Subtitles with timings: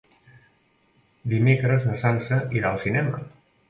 [1.35, 3.27] Dimecres na Sança irà al cinema.